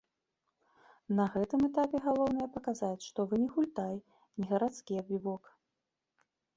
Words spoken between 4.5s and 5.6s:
гарадскі абібок.